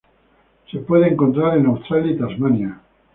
[0.71, 2.81] Se puede encontrar en Australia y Tasmania.